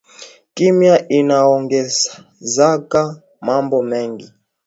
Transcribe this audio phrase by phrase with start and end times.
[0.55, 4.31] Kimya inaongozaka mambo mingi